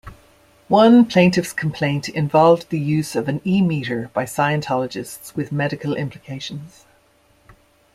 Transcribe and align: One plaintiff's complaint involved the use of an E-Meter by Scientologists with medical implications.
One 0.67 1.05
plaintiff's 1.05 1.53
complaint 1.53 2.09
involved 2.09 2.71
the 2.71 2.79
use 2.79 3.15
of 3.15 3.27
an 3.27 3.39
E-Meter 3.45 4.09
by 4.15 4.23
Scientologists 4.25 5.35
with 5.35 5.51
medical 5.51 5.93
implications. 5.95 6.85